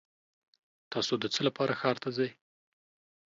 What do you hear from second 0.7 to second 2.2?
تاسو د څه لپاره ښار ته